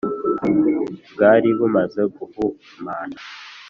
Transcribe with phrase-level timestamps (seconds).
[1.13, 3.17] bwari bumaze guhumana